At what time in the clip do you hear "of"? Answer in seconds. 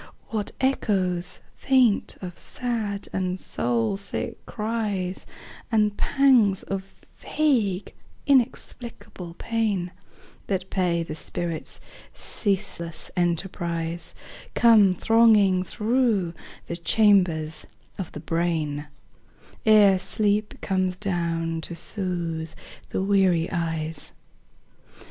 2.23-2.35, 6.63-7.05, 17.99-18.11